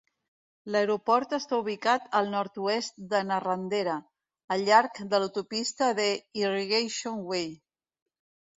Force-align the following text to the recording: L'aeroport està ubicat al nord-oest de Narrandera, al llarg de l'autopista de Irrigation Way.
L'aeroport 0.75 1.35
està 1.37 1.59
ubicat 1.63 2.07
al 2.19 2.31
nord-oest 2.35 2.97
de 3.13 3.21
Narrandera, 3.33 3.99
al 4.57 4.65
llarg 4.71 4.99
de 5.15 5.21
l'autopista 5.23 5.93
de 6.03 6.09
Irrigation 6.45 7.25
Way. 7.33 7.49